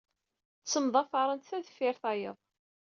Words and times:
Ttemḍafarent 0.61 1.47
ta 1.49 1.57
deffir 1.65 1.95
tayeḍ. 2.01 2.37